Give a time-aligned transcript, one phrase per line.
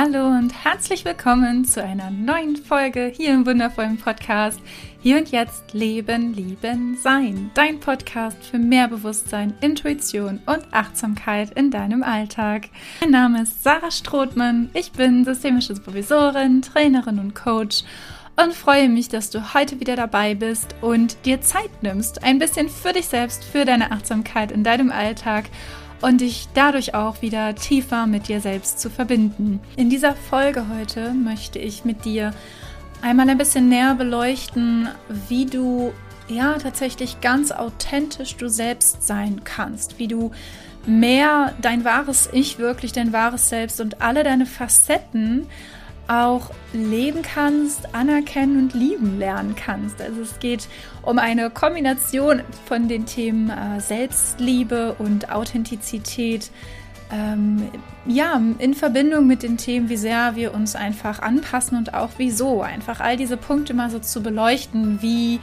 [0.00, 4.60] Hallo und herzlich willkommen zu einer neuen Folge hier im wundervollen Podcast
[5.00, 7.50] Hier und Jetzt Leben, Lieben, Sein.
[7.54, 12.68] Dein Podcast für mehr Bewusstsein, Intuition und Achtsamkeit in deinem Alltag.
[13.00, 14.70] Mein Name ist Sarah Strothmann.
[14.72, 17.82] Ich bin systemische Supervisorin, Trainerin und Coach
[18.40, 22.68] und freue mich, dass du heute wieder dabei bist und dir Zeit nimmst, ein bisschen
[22.68, 25.46] für dich selbst, für deine Achtsamkeit in deinem Alltag
[26.00, 29.60] und dich dadurch auch wieder tiefer mit dir selbst zu verbinden.
[29.76, 32.32] In dieser Folge heute möchte ich mit dir
[33.02, 34.88] einmal ein bisschen näher beleuchten,
[35.28, 35.92] wie du
[36.28, 40.30] ja tatsächlich ganz authentisch du selbst sein kannst, wie du
[40.86, 45.46] mehr dein wahres Ich wirklich, dein wahres Selbst und alle deine Facetten
[46.08, 50.00] auch leben kannst, anerkennen und lieben lernen kannst.
[50.00, 50.68] Also es geht
[51.02, 56.50] um eine Kombination von den Themen äh, Selbstliebe und Authentizität.
[57.10, 57.68] Ähm,
[58.06, 62.62] ja, in Verbindung mit den Themen, wie sehr wir uns einfach anpassen und auch wieso.
[62.62, 65.00] Einfach all diese Punkte mal so zu beleuchten.
[65.02, 65.40] Wie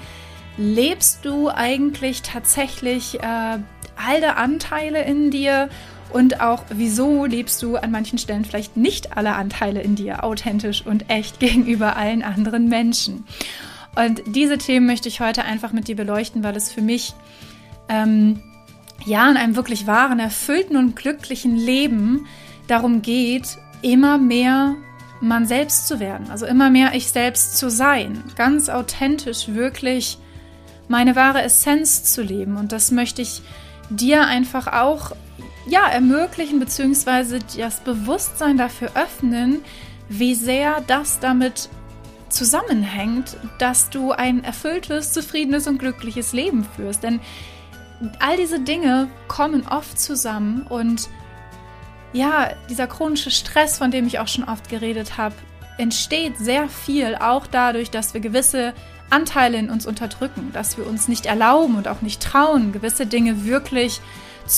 [0.58, 3.23] lebst du eigentlich tatsächlich äh,
[3.95, 5.70] all der Anteile in dir
[6.11, 10.86] und auch, wieso lebst du an manchen Stellen vielleicht nicht alle Anteile in dir authentisch
[10.86, 13.25] und echt gegenüber allen anderen Menschen.
[13.95, 17.14] Und diese Themen möchte ich heute einfach mit dir beleuchten, weil es für mich
[17.88, 18.42] ähm,
[19.06, 22.28] ja in einem wirklich wahren, erfüllten und glücklichen Leben
[22.67, 24.75] darum geht, immer mehr
[25.22, 30.17] man selbst zu werden, also immer mehr ich selbst zu sein, ganz authentisch wirklich
[30.88, 32.58] meine wahre Essenz zu leben.
[32.58, 33.42] Und das möchte ich
[33.90, 35.14] dir einfach auch
[35.68, 37.40] ja, ermöglichen bzw.
[37.58, 39.62] das Bewusstsein dafür öffnen,
[40.10, 41.70] wie sehr das damit
[42.30, 47.04] zusammenhängt, dass du ein erfülltes, zufriedenes und glückliches Leben führst.
[47.04, 47.20] Denn
[48.20, 51.10] all diese Dinge kommen oft zusammen und
[52.14, 55.36] ja, dieser chronische Stress, von dem ich auch schon oft geredet habe,
[55.78, 58.74] entsteht sehr viel auch dadurch, dass wir gewisse
[59.09, 63.46] Anteile in uns unterdrücken, dass wir uns nicht erlauben und auch nicht trauen, gewisse Dinge
[63.46, 64.02] wirklich zu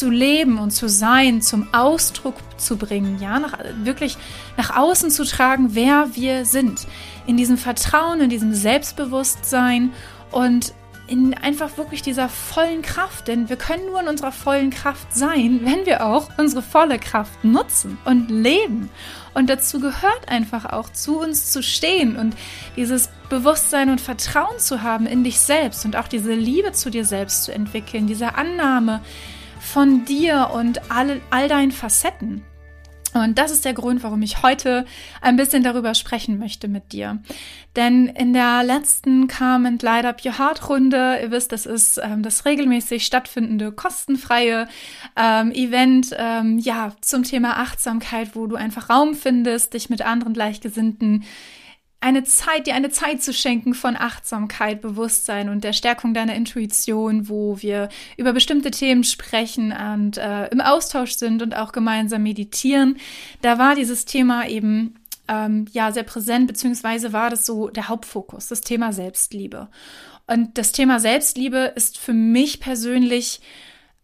[0.09, 4.17] leben und zu sein, zum Ausdruck zu bringen, ja, nach, wirklich
[4.57, 6.87] nach außen zu tragen, wer wir sind.
[7.25, 9.93] In diesem Vertrauen, in diesem Selbstbewusstsein
[10.31, 10.73] und
[11.07, 15.61] in einfach wirklich dieser vollen Kraft, denn wir können nur in unserer vollen Kraft sein,
[15.63, 18.89] wenn wir auch unsere volle Kraft nutzen und leben.
[19.33, 22.35] Und dazu gehört einfach auch zu uns zu stehen und
[22.75, 27.05] dieses Bewusstsein und Vertrauen zu haben in dich selbst und auch diese Liebe zu dir
[27.05, 29.01] selbst zu entwickeln, diese Annahme,
[29.77, 32.43] von dir und all, all deinen Facetten.
[33.13, 34.87] Und das ist der Grund, warum ich heute
[35.21, 37.21] ein bisschen darüber sprechen möchte mit dir.
[37.75, 42.23] Denn in der letzten Carmen Light Up Your Heart Runde, ihr wisst, das ist ähm,
[42.23, 44.67] das regelmäßig stattfindende kostenfreie
[45.15, 50.33] ähm, Event, ähm, ja, zum Thema Achtsamkeit, wo du einfach Raum findest, dich mit anderen
[50.33, 51.23] Gleichgesinnten
[51.99, 57.27] eine Zeit, dir eine Zeit zu schenken von Achtsamkeit, Bewusstsein und der Stärkung deiner Intuition,
[57.27, 62.97] wo wir über bestimmte Themen sprechen und äh, im Austausch sind und auch gemeinsam meditieren.
[63.41, 64.95] Da war dieses Thema eben
[65.27, 69.67] ähm, ja sehr präsent, beziehungsweise war das so der Hauptfokus, das Thema Selbstliebe.
[70.27, 73.41] Und das Thema Selbstliebe ist für mich persönlich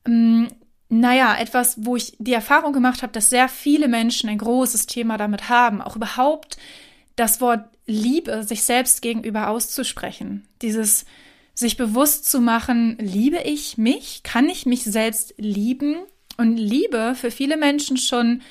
[0.06, 0.48] ähm,
[0.90, 5.18] naja, etwas, wo ich die Erfahrung gemacht habe, dass sehr viele Menschen ein großes Thema
[5.18, 6.58] damit haben, auch überhaupt
[7.16, 10.48] das Wort Liebe sich selbst gegenüber auszusprechen.
[10.62, 11.06] Dieses
[11.54, 14.24] sich bewusst zu machen, liebe ich mich?
[14.24, 15.98] Kann ich mich selbst lieben?
[16.38, 18.42] Und Liebe für viele Menschen schon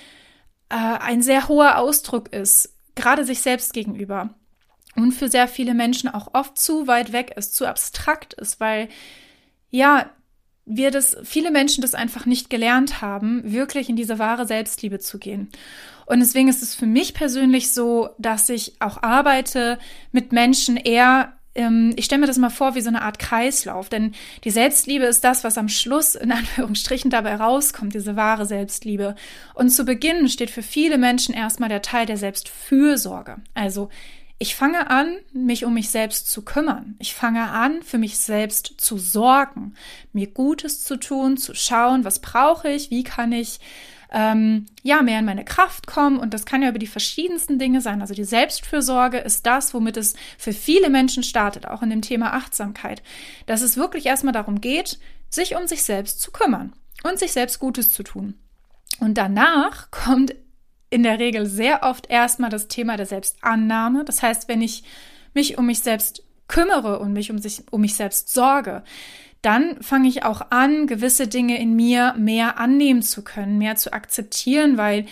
[0.69, 4.31] äh, ein sehr hoher Ausdruck ist, gerade sich selbst gegenüber.
[4.95, 8.89] Und für sehr viele Menschen auch oft zu weit weg ist, zu abstrakt ist, weil
[9.71, 10.11] ja,
[10.65, 15.19] wir das, viele Menschen das einfach nicht gelernt haben, wirklich in diese wahre Selbstliebe zu
[15.19, 15.51] gehen.
[16.07, 19.79] Und deswegen ist es für mich persönlich so, dass ich auch arbeite
[20.13, 23.89] mit Menschen eher ähm, ich stelle mir das mal vor wie so eine Art Kreislauf,
[23.89, 29.15] denn die Selbstliebe ist das, was am Schluss in Anführungsstrichen dabei rauskommt, diese wahre Selbstliebe.
[29.55, 33.37] Und zu Beginn steht für viele Menschen erstmal der Teil der Selbstfürsorge.
[33.55, 33.91] Also
[34.39, 36.97] ich fange an, mich um mich selbst zu kümmern.
[36.99, 39.75] Ich fange an, für mich selbst zu sorgen,
[40.13, 43.61] mir Gutes zu tun, zu schauen, was brauche ich, wie kann ich
[44.13, 46.19] ähm, ja mehr in meine Kraft kommen.
[46.19, 48.01] Und das kann ja über die verschiedensten Dinge sein.
[48.01, 52.35] Also die Selbstfürsorge ist das, womit es für viele Menschen startet, auch in dem Thema
[52.35, 53.03] Achtsamkeit,
[53.47, 54.99] dass es wirklich erstmal darum geht,
[55.31, 56.75] sich um sich selbst zu kümmern
[57.05, 58.35] und sich selbst Gutes zu tun.
[59.01, 60.35] Und danach kommt
[60.91, 64.05] in der Regel sehr oft erstmal das Thema der Selbstannahme.
[64.05, 64.85] Das heißt, wenn ich
[65.33, 68.85] mich um mich selbst kümmere und mich um, sich, um mich selbst sorge,
[69.43, 73.93] dann fange ich auch an, gewisse Dinge in mir mehr annehmen zu können, mehr zu
[73.93, 75.07] akzeptieren, weil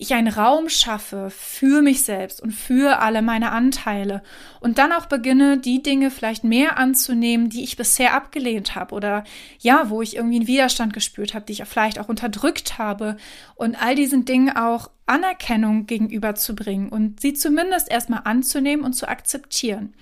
[0.00, 4.22] ich einen Raum schaffe für mich selbst und für alle meine Anteile
[4.60, 9.24] und dann auch beginne, die Dinge vielleicht mehr anzunehmen, die ich bisher abgelehnt habe oder
[9.58, 13.18] ja, wo ich irgendwie einen Widerstand gespürt habe, die ich vielleicht auch unterdrückt habe
[13.56, 19.92] und all diesen Dingen auch Anerkennung gegenüberzubringen und sie zumindest erstmal anzunehmen und zu akzeptieren.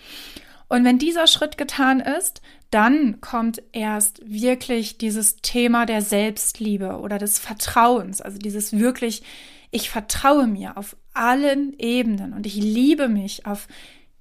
[0.68, 7.18] Und wenn dieser Schritt getan ist, dann kommt erst wirklich dieses Thema der Selbstliebe oder
[7.18, 9.22] des Vertrauens, also dieses wirklich
[9.70, 13.68] ich vertraue mir auf allen Ebenen und ich liebe mich auf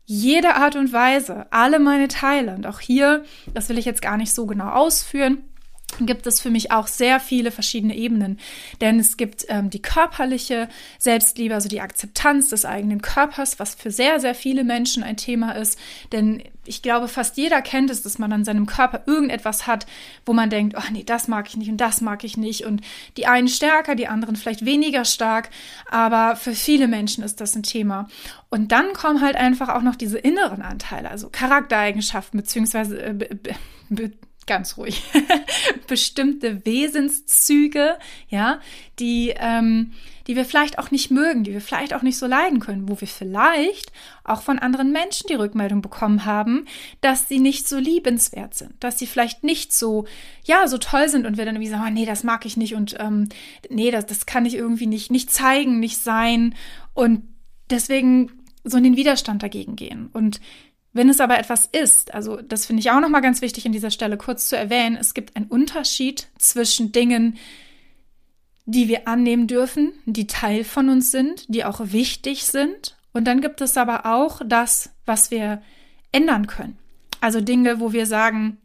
[0.06, 2.56] jede Art und Weise, alle meine Teile.
[2.56, 3.24] Und auch hier,
[3.54, 5.44] das will ich jetzt gar nicht so genau ausführen,
[6.02, 8.40] gibt es für mich auch sehr viele verschiedene Ebenen.
[8.82, 10.70] Denn es gibt ähm, die körperliche
[11.00, 15.54] Selbstliebe, also die Akzeptanz des eigenen Körpers, was für sehr, sehr viele Menschen ein Thema
[15.54, 15.80] ist.
[16.12, 19.88] Denn ich glaube, fast jeder kennt es, dass man an seinem Körper irgendetwas hat,
[20.26, 22.66] wo man denkt, oh nee, das mag ich nicht und das mag ich nicht.
[22.66, 22.82] Und
[23.16, 25.50] die einen stärker, die anderen vielleicht weniger stark.
[25.90, 28.08] Aber für viele Menschen ist das ein Thema.
[28.50, 33.30] Und dann kommen halt einfach auch noch diese inneren Anteile, also Charaktereigenschaften, beziehungsweise äh, be,
[33.90, 34.12] be,
[34.48, 35.04] ganz ruhig,
[35.88, 37.98] bestimmte Wesenszüge,
[38.30, 38.60] ja,
[39.00, 39.92] die, ähm,
[40.26, 43.00] die wir vielleicht auch nicht mögen, die wir vielleicht auch nicht so leiden können, wo
[43.00, 43.92] wir vielleicht
[44.24, 46.66] auch von anderen Menschen die Rückmeldung bekommen haben,
[47.02, 50.06] dass sie nicht so liebenswert sind, dass sie vielleicht nicht so,
[50.44, 52.74] ja, so toll sind und wir dann irgendwie sagen, oh, nee, das mag ich nicht
[52.74, 53.30] und ähm,
[53.70, 56.56] nee, das, das kann ich irgendwie nicht, nicht zeigen, nicht sein
[56.94, 57.24] und
[57.70, 58.32] deswegen
[58.70, 60.10] so in den Widerstand dagegen gehen.
[60.14, 60.42] Und
[60.98, 63.92] wenn es aber etwas ist, also das finde ich auch nochmal ganz wichtig an dieser
[63.92, 67.38] Stelle kurz zu erwähnen, es gibt einen Unterschied zwischen Dingen,
[68.66, 72.98] die wir annehmen dürfen, die Teil von uns sind, die auch wichtig sind.
[73.14, 75.62] Und dann gibt es aber auch das, was wir
[76.12, 76.78] ändern können.
[77.22, 78.58] Also Dinge, wo wir sagen,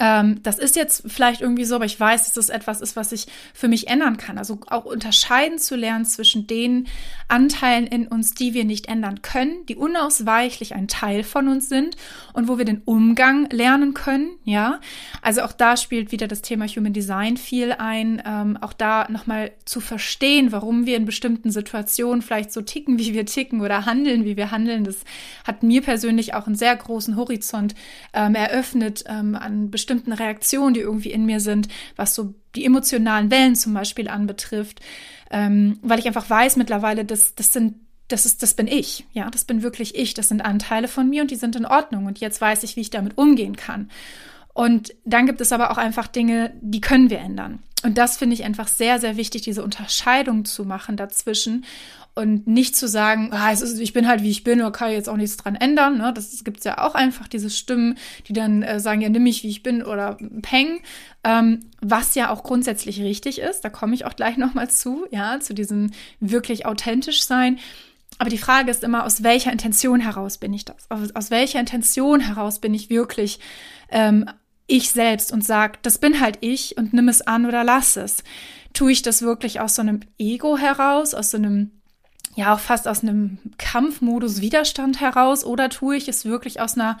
[0.00, 3.12] ähm, das ist jetzt vielleicht irgendwie so, aber ich weiß, dass das etwas ist, was
[3.12, 4.38] ich für mich ändern kann.
[4.38, 6.88] Also auch unterscheiden zu lernen zwischen den
[7.28, 11.96] Anteilen in uns, die wir nicht ändern können, die unausweichlich ein Teil von uns sind
[12.32, 14.30] und wo wir den Umgang lernen können.
[14.44, 14.80] Ja,
[15.20, 18.22] also auch da spielt wieder das Thema Human Design viel ein.
[18.24, 23.12] Ähm, auch da nochmal zu verstehen, warum wir in bestimmten Situationen vielleicht so ticken, wie
[23.12, 24.84] wir ticken oder handeln, wie wir handeln.
[24.84, 25.04] Das
[25.46, 27.74] hat mir persönlich auch einen sehr großen Horizont
[28.14, 31.66] ähm, eröffnet ähm, an bestimmten bestimmten Reaktionen, die irgendwie in mir sind,
[31.96, 34.80] was so die emotionalen Wellen zum Beispiel anbetrifft,
[35.32, 37.74] ähm, weil ich einfach weiß mittlerweile, dass das sind
[38.06, 41.22] das ist, das bin ich, ja, das bin wirklich ich, das sind Anteile von mir
[41.22, 42.06] und die sind in Ordnung.
[42.06, 43.88] Und jetzt weiß ich, wie ich damit umgehen kann.
[44.52, 47.60] Und dann gibt es aber auch einfach Dinge, die können wir ändern.
[47.84, 51.64] Und das finde ich einfach sehr, sehr wichtig, diese Unterscheidung zu machen dazwischen
[52.20, 55.08] und nicht zu sagen, ah, ist, ich bin halt wie ich bin, oder kann jetzt
[55.08, 55.98] auch nichts dran ändern.
[55.98, 56.12] Ne?
[56.14, 57.96] Das gibt es ja auch einfach diese Stimmen,
[58.28, 60.80] die dann äh, sagen, ja, nimm mich wie ich bin oder peng,
[61.24, 63.62] ähm, was ja auch grundsätzlich richtig ist.
[63.62, 65.90] Da komme ich auch gleich nochmal zu, ja, zu diesem
[66.20, 67.58] wirklich authentisch sein.
[68.18, 70.90] Aber die Frage ist immer, aus welcher Intention heraus bin ich das?
[70.90, 73.40] Aus, aus welcher Intention heraus bin ich wirklich
[73.88, 74.26] ähm,
[74.66, 78.22] ich selbst und sag, das bin halt ich und nimm es an oder lass es.
[78.72, 81.72] Tue ich das wirklich aus so einem Ego heraus, aus so einem
[82.36, 86.98] ja auch fast aus einem Kampfmodus Widerstand heraus oder tue ich es wirklich aus einer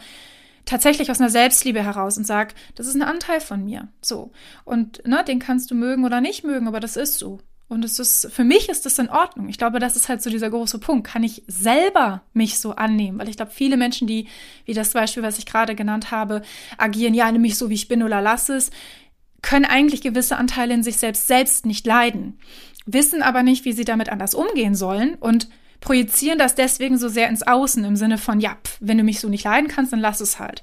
[0.66, 3.88] tatsächlich aus einer Selbstliebe heraus und sag, das ist ein Anteil von mir.
[4.02, 4.30] So.
[4.64, 7.40] Und ne, den kannst du mögen oder nicht mögen, aber das ist so.
[7.68, 9.48] Und es ist, für mich ist das in Ordnung.
[9.48, 11.06] Ich glaube, das ist halt so dieser große Punkt.
[11.06, 13.18] Kann ich selber mich so annehmen?
[13.18, 14.26] Weil ich glaube, viele Menschen, die,
[14.64, 16.42] wie das Beispiel, was ich gerade genannt habe,
[16.78, 18.70] agieren, ja, nimm mich so, wie ich bin oder lass es,
[19.42, 22.38] können eigentlich gewisse Anteile in sich selbst selbst nicht leiden
[22.92, 25.48] wissen aber nicht, wie sie damit anders umgehen sollen und
[25.80, 29.20] projizieren das deswegen so sehr ins Außen im Sinne von, ja, pf, wenn du mich
[29.20, 30.62] so nicht leiden kannst, dann lass es halt.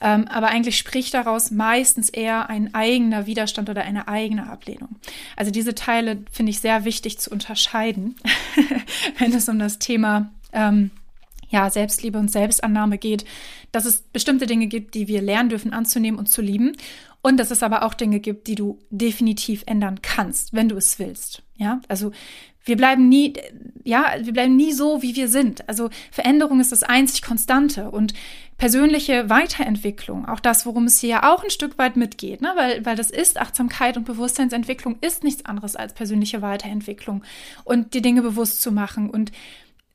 [0.00, 4.96] Ähm, aber eigentlich spricht daraus meistens eher ein eigener Widerstand oder eine eigene Ablehnung.
[5.36, 8.16] Also diese Teile finde ich sehr wichtig zu unterscheiden,
[9.18, 10.90] wenn es um das Thema ähm,
[11.50, 13.24] ja, Selbstliebe und Selbstannahme geht,
[13.72, 16.76] dass es bestimmte Dinge gibt, die wir lernen dürfen anzunehmen und zu lieben
[17.22, 20.98] und dass es aber auch Dinge gibt, die du definitiv ändern kannst, wenn du es
[20.98, 21.42] willst.
[21.56, 22.12] Ja, also
[22.64, 23.32] wir bleiben nie,
[23.82, 25.66] ja, wir bleiben nie so, wie wir sind.
[25.68, 28.12] Also Veränderung ist das einzig Konstante und
[28.58, 32.52] persönliche Weiterentwicklung, auch das, worum es hier ja auch ein Stück weit mitgeht, ne?
[32.56, 37.24] weil, weil das ist Achtsamkeit und Bewusstseinsentwicklung ist nichts anderes als persönliche Weiterentwicklung
[37.64, 39.32] und die Dinge bewusst zu machen und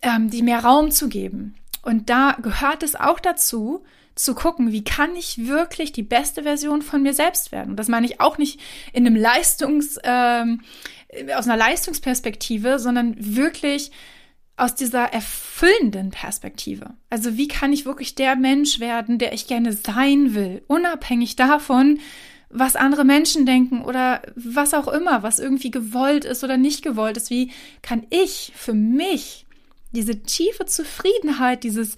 [0.02, 1.56] ähm, die mehr Raum zu geben.
[1.84, 3.84] Und da gehört es auch dazu,
[4.16, 7.76] zu gucken, wie kann ich wirklich die beste Version von mir selbst werden.
[7.76, 8.60] Das meine ich auch nicht
[8.94, 10.62] in einem Leistungs, ähm,
[11.36, 13.92] aus einer Leistungsperspektive, sondern wirklich
[14.56, 16.92] aus dieser erfüllenden Perspektive.
[17.10, 22.00] Also wie kann ich wirklich der Mensch werden, der ich gerne sein will, unabhängig davon,
[22.50, 27.18] was andere Menschen denken oder was auch immer, was irgendwie gewollt ist oder nicht gewollt
[27.18, 27.32] ist.
[27.32, 29.43] Wie kann ich für mich
[29.94, 31.96] diese tiefe Zufriedenheit, dieses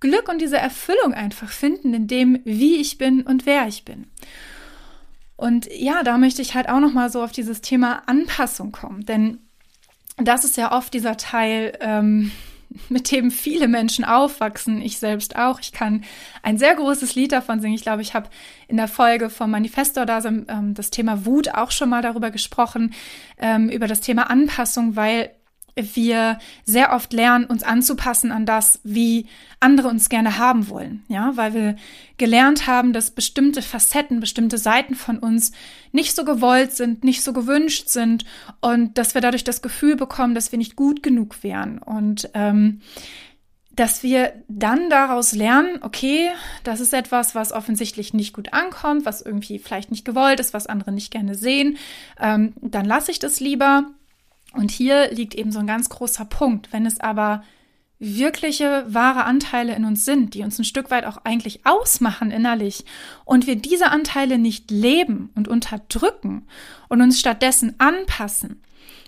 [0.00, 4.06] Glück und diese Erfüllung einfach finden in dem, wie ich bin und wer ich bin?
[5.36, 9.06] Und ja, da möchte ich halt auch noch mal so auf dieses Thema Anpassung kommen,
[9.06, 9.38] denn
[10.16, 12.32] das ist ja oft dieser Teil, ähm,
[12.88, 15.60] mit dem viele Menschen aufwachsen, ich selbst auch.
[15.60, 16.04] Ich kann
[16.42, 17.74] ein sehr großes Lied davon singen.
[17.74, 18.28] Ich glaube, ich habe
[18.66, 22.94] in der Folge vom Manifesto da ähm, das Thema Wut auch schon mal darüber gesprochen,
[23.38, 25.30] ähm, über das Thema Anpassung, weil
[25.94, 29.26] wir sehr oft lernen, uns anzupassen an das, wie
[29.60, 31.04] andere uns gerne haben wollen.
[31.08, 31.76] Ja, weil wir
[32.16, 35.52] gelernt haben, dass bestimmte Facetten, bestimmte Seiten von uns
[35.92, 38.24] nicht so gewollt sind, nicht so gewünscht sind
[38.60, 42.80] und dass wir dadurch das Gefühl bekommen, dass wir nicht gut genug wären und ähm,
[43.78, 46.30] dass wir dann daraus lernen, okay,
[46.64, 50.66] das ist etwas, was offensichtlich nicht gut ankommt, was irgendwie vielleicht nicht gewollt ist, was
[50.66, 51.78] andere nicht gerne sehen,
[52.20, 53.84] ähm, dann lasse ich das lieber
[54.58, 56.72] und hier liegt eben so ein ganz großer Punkt.
[56.72, 57.44] Wenn es aber
[58.00, 62.84] wirkliche, wahre Anteile in uns sind, die uns ein Stück weit auch eigentlich ausmachen innerlich
[63.24, 66.46] und wir diese Anteile nicht leben und unterdrücken
[66.88, 68.62] und uns stattdessen anpassen,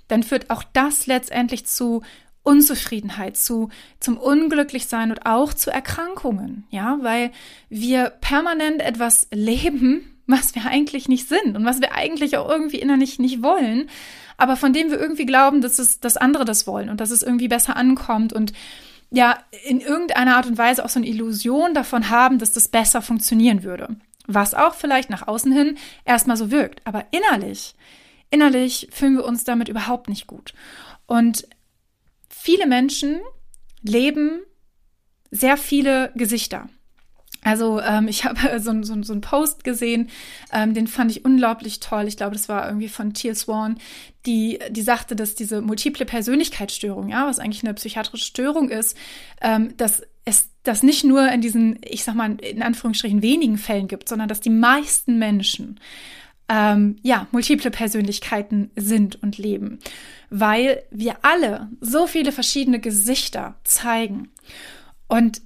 [0.09, 2.03] dann führt auch das letztendlich zu
[2.43, 7.33] Unzufriedenheit, zu, zum Unglücklichsein und auch zu Erkrankungen, ja, weil
[7.69, 12.79] wir permanent etwas leben, was wir eigentlich nicht sind und was wir eigentlich auch irgendwie
[12.79, 13.91] innerlich nicht wollen,
[14.41, 17.23] aber von dem wir irgendwie glauben, dass es, dass andere das wollen und dass es
[17.23, 18.53] irgendwie besser ankommt und
[19.11, 23.03] ja, in irgendeiner Art und Weise auch so eine Illusion davon haben, dass das besser
[23.03, 23.97] funktionieren würde.
[24.27, 26.87] Was auch vielleicht nach außen hin erstmal so wirkt.
[26.87, 27.75] Aber innerlich,
[28.31, 30.55] innerlich fühlen wir uns damit überhaupt nicht gut.
[31.07, 31.49] Und
[32.29, 33.21] viele Menschen
[33.83, 34.41] leben
[35.33, 36.69] sehr viele Gesichter.
[37.43, 40.11] Also ähm, ich habe so, so, so einen Post gesehen,
[40.53, 42.07] ähm, den fand ich unglaublich toll.
[42.07, 43.79] Ich glaube, das war irgendwie von Teal Swan,
[44.27, 48.97] die, die sagte, dass diese multiple Persönlichkeitsstörung, ja, was eigentlich eine psychiatrische Störung ist,
[49.41, 53.89] ähm, dass es das nicht nur in diesen, ich sag mal, in Anführungsstrichen wenigen Fällen
[53.89, 55.81] gibt, sondern dass die meisten Menschen
[56.51, 59.79] ähm, ja, multiple Persönlichkeiten sind und leben,
[60.29, 64.31] weil wir alle so viele verschiedene Gesichter zeigen
[65.07, 65.41] und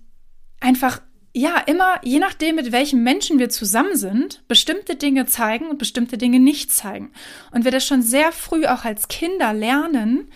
[0.61, 1.01] einfach
[1.37, 6.17] ja, immer, je nachdem, mit welchen Menschen wir zusammen sind, bestimmte Dinge zeigen und bestimmte
[6.17, 7.11] Dinge nicht zeigen.
[7.51, 10.29] Und wir das schon sehr früh auch als Kinder lernen,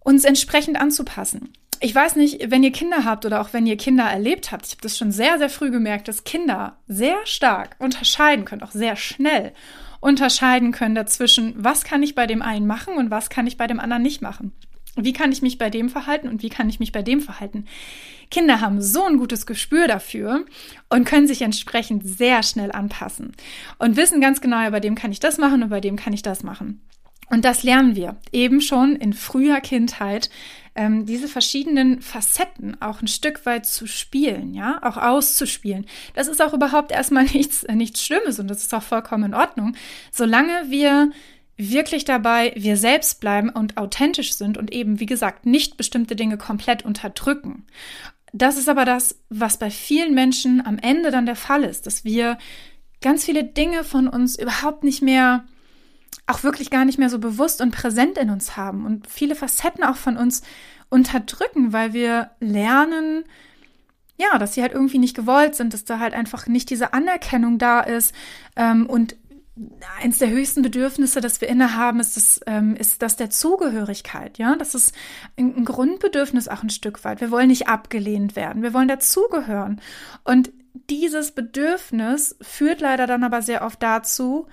[0.00, 1.52] uns entsprechend anzupassen.
[1.80, 4.72] Ich weiß nicht, wenn ihr Kinder habt oder auch wenn ihr Kinder erlebt habt, ich
[4.72, 8.96] habe das schon sehr, sehr früh gemerkt, dass Kinder sehr stark unterscheiden können, auch sehr
[8.96, 9.52] schnell
[10.00, 13.66] unterscheiden können dazwischen, was kann ich bei dem einen machen und was kann ich bei
[13.66, 14.52] dem anderen nicht machen.
[14.96, 17.64] Wie kann ich mich bei dem verhalten und wie kann ich mich bei dem verhalten?
[18.30, 20.44] Kinder haben so ein gutes Gespür dafür
[20.90, 23.32] und können sich entsprechend sehr schnell anpassen
[23.78, 26.22] und wissen ganz genau, bei dem kann ich das machen und bei dem kann ich
[26.22, 26.82] das machen.
[27.30, 30.28] Und das lernen wir eben schon in früher Kindheit,
[30.74, 35.86] ähm, diese verschiedenen Facetten auch ein Stück weit zu spielen, ja, auch auszuspielen.
[36.14, 39.34] Das ist auch überhaupt erstmal nichts, äh, nichts Schlimmes und das ist auch vollkommen in
[39.34, 39.74] Ordnung,
[40.10, 41.10] solange wir
[41.56, 46.38] wirklich dabei wir selbst bleiben und authentisch sind und eben, wie gesagt, nicht bestimmte Dinge
[46.38, 47.66] komplett unterdrücken.
[48.32, 52.04] Das ist aber das, was bei vielen Menschen am Ende dann der Fall ist, dass
[52.04, 52.38] wir
[53.02, 55.44] ganz viele Dinge von uns überhaupt nicht mehr,
[56.26, 59.84] auch wirklich gar nicht mehr so bewusst und präsent in uns haben und viele Facetten
[59.84, 60.42] auch von uns
[60.88, 63.24] unterdrücken, weil wir lernen,
[64.16, 67.58] ja, dass sie halt irgendwie nicht gewollt sind, dass da halt einfach nicht diese Anerkennung
[67.58, 68.14] da ist
[68.56, 69.16] ähm, und
[70.00, 74.38] eins der höchsten Bedürfnisse, das wir innehaben, ist das, ähm, ist das der Zugehörigkeit.
[74.38, 74.94] Ja, das ist
[75.36, 77.20] ein, ein Grundbedürfnis auch ein Stück weit.
[77.20, 78.62] Wir wollen nicht abgelehnt werden.
[78.62, 79.80] Wir wollen dazugehören.
[80.24, 80.52] Und
[80.88, 84.46] dieses Bedürfnis führt leider dann aber sehr oft dazu,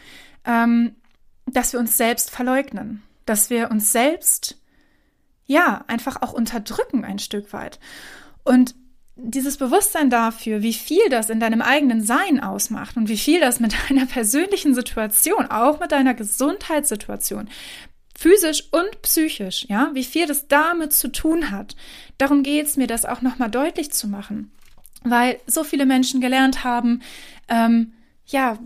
[0.45, 0.95] ähm,
[1.45, 4.61] dass wir uns selbst verleugnen, dass wir uns selbst
[5.45, 7.79] ja einfach auch unterdrücken ein Stück weit.
[8.43, 8.75] Und
[9.21, 13.59] dieses Bewusstsein dafür, wie viel das in deinem eigenen Sein ausmacht und wie viel das
[13.59, 17.49] mit deiner persönlichen Situation, auch mit deiner Gesundheitssituation,
[18.17, 21.75] physisch und psychisch, ja, wie viel das damit zu tun hat.
[22.17, 24.51] Darum geht es mir, das auch nochmal deutlich zu machen,
[25.03, 27.01] weil so viele Menschen gelernt haben,
[27.47, 27.93] ähm,
[28.25, 28.59] ja,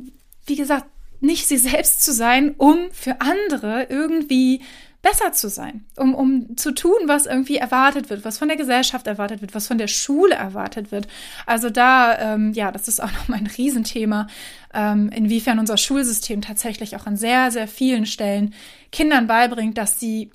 [0.45, 0.85] wie gesagt,
[1.21, 4.61] nicht sie selbst zu sein, um für andere irgendwie
[5.03, 9.05] besser zu sein, um, um zu tun, was irgendwie erwartet wird, was von der Gesellschaft
[9.05, 11.07] erwartet wird, was von der Schule erwartet wird.
[11.45, 14.27] Also da, ähm, ja, das ist auch nochmal ein Riesenthema,
[14.73, 18.53] ähm, inwiefern unser Schulsystem tatsächlich auch an sehr, sehr vielen Stellen
[18.93, 20.31] Kindern beibringt, dass sie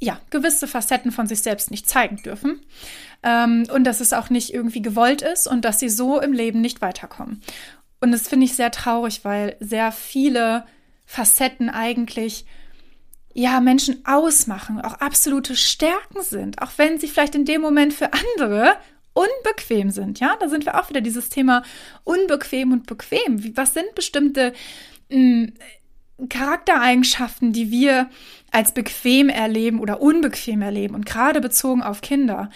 [0.00, 2.60] ja, gewisse Facetten von sich selbst nicht zeigen dürfen.
[3.22, 6.60] Ähm, und dass es auch nicht irgendwie gewollt ist und dass sie so im Leben
[6.60, 7.42] nicht weiterkommen.
[8.00, 10.66] Und das finde ich sehr traurig, weil sehr viele
[11.06, 12.44] Facetten eigentlich
[13.34, 18.10] ja Menschen ausmachen, auch absolute Stärken sind, auch wenn sie vielleicht in dem Moment für
[18.12, 18.76] andere
[19.12, 20.20] unbequem sind.
[20.20, 21.62] Ja, da sind wir auch wieder dieses Thema
[22.04, 23.56] unbequem und bequem.
[23.56, 24.52] Was sind bestimmte
[25.10, 25.18] mh,
[26.18, 28.08] hm, Charaktereigenschaften, die wir
[28.52, 32.50] als bequem erleben oder unbequem erleben und gerade bezogen auf Kinder?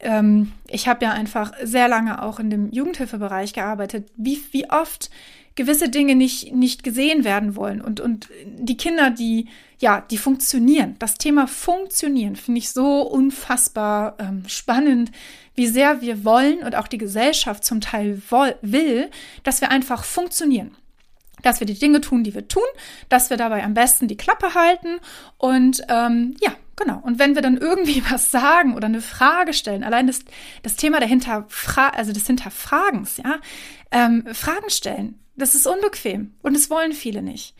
[0.00, 4.10] Ähm, ich habe ja einfach sehr lange auch in dem Jugendhilfebereich gearbeitet.
[4.16, 5.10] Wie, wie oft
[5.54, 10.96] gewisse Dinge nicht, nicht gesehen werden wollen und, und die Kinder, die, ja, die funktionieren.
[10.98, 15.12] Das Thema funktionieren finde ich so unfassbar ähm, spannend,
[15.54, 18.20] wie sehr wir wollen und auch die Gesellschaft zum Teil
[18.62, 19.10] will,
[19.44, 20.76] dass wir einfach funktionieren
[21.42, 22.62] dass wir die Dinge tun, die wir tun,
[23.10, 24.98] dass wir dabei am besten die Klappe halten
[25.36, 27.00] und ähm, ja, genau.
[27.02, 30.20] Und wenn wir dann irgendwie was sagen oder eine Frage stellen, allein das,
[30.62, 33.40] das Thema der Hinterfra also des Hinterfragens, ja,
[33.90, 37.54] ähm, Fragen stellen, das ist unbequem und das wollen viele nicht.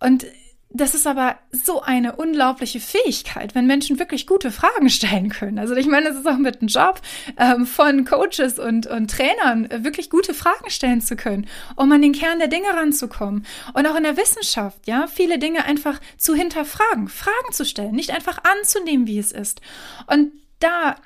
[0.00, 0.26] Und
[0.68, 5.58] das ist aber so eine unglaubliche Fähigkeit, wenn Menschen wirklich gute Fragen stellen können.
[5.58, 7.00] Also ich meine, das ist auch mit einem Job
[7.38, 12.02] ähm, von Coaches und, und Trainern, äh, wirklich gute Fragen stellen zu können, um an
[12.02, 13.46] den Kern der Dinge ranzukommen.
[13.74, 18.10] Und auch in der Wissenschaft, ja, viele Dinge einfach zu hinterfragen, Fragen zu stellen, nicht
[18.10, 19.60] einfach anzunehmen, wie es ist.
[20.08, 20.96] Und da,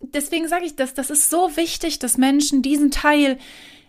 [0.00, 3.38] deswegen sage ich das, das ist so wichtig, dass Menschen diesen Teil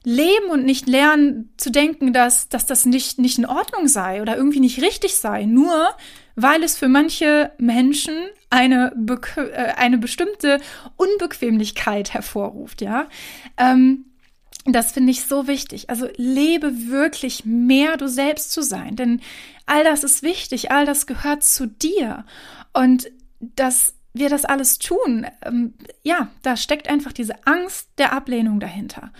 [0.04, 4.36] leben und nicht lernen zu denken, dass, dass das nicht, nicht in Ordnung sei oder
[4.36, 5.96] irgendwie nicht richtig sei, nur
[6.36, 8.16] weil es für manche Menschen
[8.50, 8.94] eine,
[9.36, 10.60] äh, eine bestimmte
[10.96, 13.08] Unbequemlichkeit hervorruft, ja.
[13.58, 14.06] Ähm,
[14.66, 15.90] das finde ich so wichtig.
[15.90, 19.22] Also lebe wirklich mehr du selbst zu sein, denn
[19.66, 22.26] all das ist wichtig, all das gehört zu dir.
[22.74, 28.60] Und dass wir das alles tun, ähm, ja, da steckt einfach diese Angst der Ablehnung
[28.60, 29.12] dahinter.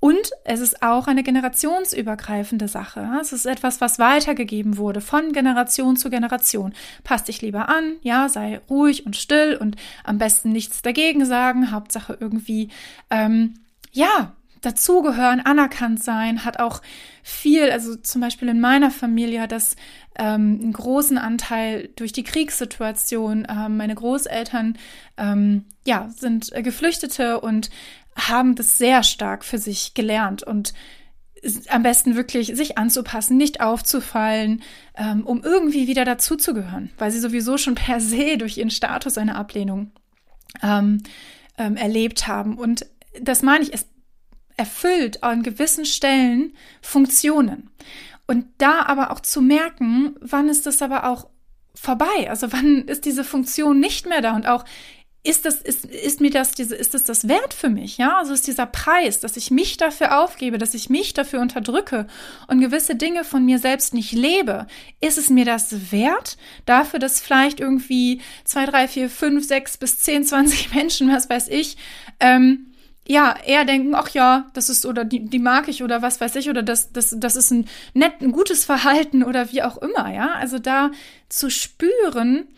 [0.00, 3.10] Und es ist auch eine generationsübergreifende Sache.
[3.20, 6.72] Es ist etwas, was weitergegeben wurde von Generation zu Generation.
[7.02, 11.72] Pass dich lieber an, ja, sei ruhig und still und am besten nichts dagegen sagen.
[11.72, 12.68] Hauptsache irgendwie,
[13.10, 13.54] ähm,
[13.90, 16.82] ja, dazugehören, anerkannt sein, hat auch
[17.22, 19.76] viel, also zum Beispiel in meiner Familie hat das
[20.18, 23.46] ähm, einen großen Anteil durch die Kriegssituation.
[23.48, 24.76] Ähm, meine Großeltern
[25.16, 27.70] ähm, ja, sind äh, Geflüchtete und
[28.16, 30.74] haben das sehr stark für sich gelernt und
[31.68, 34.62] am besten wirklich sich anzupassen, nicht aufzufallen,
[34.96, 39.36] ähm, um irgendwie wieder dazuzugehören, weil sie sowieso schon per se durch ihren Status eine
[39.36, 39.92] Ablehnung
[40.62, 41.02] ähm,
[41.56, 42.58] ähm, erlebt haben.
[42.58, 42.86] Und
[43.20, 43.86] das meine ich, es
[44.58, 47.70] erfüllt an gewissen Stellen Funktionen.
[48.26, 51.28] Und da aber auch zu merken, wann ist das aber auch
[51.74, 52.28] vorbei?
[52.28, 54.34] Also wann ist diese Funktion nicht mehr da?
[54.34, 54.64] Und auch
[55.24, 57.98] ist das, ist, ist mir das, diese, ist das das wert für mich?
[57.98, 62.06] Ja, also ist dieser Preis, dass ich mich dafür aufgebe, dass ich mich dafür unterdrücke
[62.46, 64.66] und gewisse Dinge von mir selbst nicht lebe.
[65.00, 66.38] Ist es mir das wert?
[66.66, 71.48] Dafür, dass vielleicht irgendwie zwei, drei, vier, fünf, sechs bis zehn, zwanzig Menschen, was weiß
[71.48, 71.76] ich,
[72.20, 72.67] ähm,
[73.08, 76.36] ja, eher denken, ach ja, das ist oder die, die mag ich oder was weiß
[76.36, 80.12] ich oder das, das, das ist ein nett, ein gutes Verhalten oder wie auch immer,
[80.12, 80.34] ja.
[80.34, 80.90] Also da
[81.30, 82.48] zu spüren,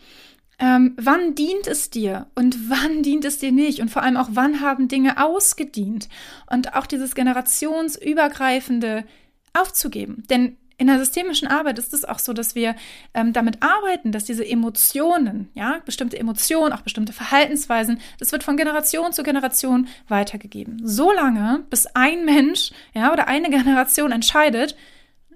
[0.59, 4.29] ähm, wann dient es dir und wann dient es dir nicht und vor allem auch
[4.33, 6.09] wann haben Dinge ausgedient
[6.51, 9.05] und auch dieses generationsübergreifende
[9.53, 10.23] aufzugeben.
[10.29, 12.75] Denn in der systemischen Arbeit ist es auch so, dass wir
[13.13, 18.57] ähm, damit arbeiten, dass diese Emotionen, ja, bestimmte Emotionen, auch bestimmte Verhaltensweisen, das wird von
[18.57, 20.81] Generation zu Generation weitergegeben.
[20.83, 24.75] So lange, bis ein Mensch, ja, oder eine Generation entscheidet,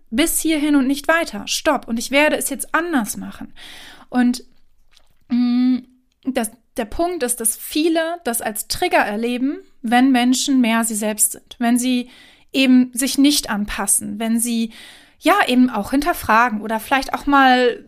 [0.09, 1.47] bis hierhin und nicht weiter.
[1.47, 1.87] Stopp.
[1.87, 3.53] Und ich werde es jetzt anders machen.
[4.09, 4.43] Und
[5.29, 5.79] Mm,
[6.23, 11.33] das, der Punkt ist, dass viele das als Trigger erleben, wenn Menschen mehr sie selbst
[11.33, 12.09] sind, wenn sie
[12.51, 14.71] eben sich nicht anpassen, wenn sie
[15.25, 17.83] ja eben auch hinterfragen oder vielleicht auch mal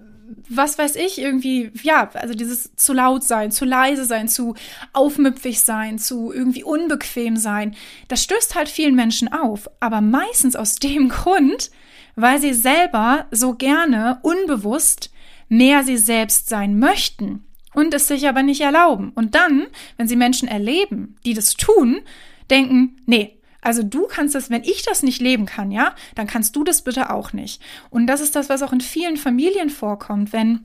[0.50, 4.56] was weiß ich, irgendwie, ja, also dieses zu laut sein, zu leise sein, zu
[4.94, 7.76] aufmüpfig sein, zu irgendwie unbequem sein,
[8.08, 11.72] das stößt halt vielen Menschen auf, aber meistens aus dem Grund,
[12.16, 15.12] weil sie selber so gerne unbewusst
[15.50, 19.12] mehr sie selbst sein möchten und es sich aber nicht erlauben.
[19.16, 22.02] Und dann, wenn sie Menschen erleben, die das tun,
[22.50, 23.37] denken, nee,
[23.68, 26.84] also du kannst das, wenn ich das nicht leben kann, ja, dann kannst du das
[26.84, 27.62] bitte auch nicht.
[27.90, 30.64] Und das ist das, was auch in vielen Familien vorkommt, wenn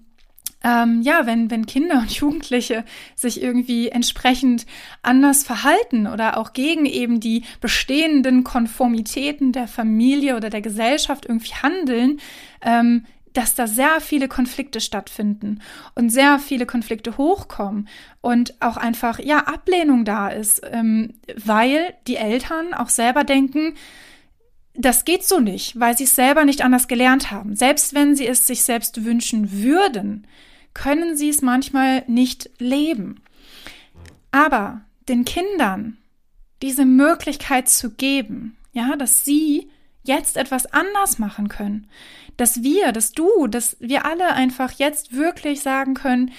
[0.62, 2.85] ähm, ja, wenn, wenn Kinder und Jugendliche
[3.17, 4.67] sich irgendwie entsprechend
[5.03, 11.55] anders verhalten oder auch gegen eben die bestehenden Konformitäten der Familie oder der Gesellschaft irgendwie
[11.55, 12.21] handeln,
[12.61, 15.61] ähm, dass da sehr viele Konflikte stattfinden
[15.95, 17.88] und sehr viele Konflikte hochkommen
[18.21, 23.75] und auch einfach, ja, Ablehnung da ist, ähm, weil die Eltern auch selber denken,
[24.75, 27.57] das geht so nicht, weil sie es selber nicht anders gelernt haben.
[27.57, 30.27] Selbst wenn sie es sich selbst wünschen würden,
[30.75, 33.21] können sie es manchmal nicht leben.
[34.31, 35.99] Aber den Kindern
[36.62, 39.68] diese Möglichkeit zu geben, ja, dass sie
[40.03, 41.88] jetzt etwas anders machen können,
[42.37, 46.33] dass wir, dass du, dass wir alle einfach jetzt wirklich sagen können,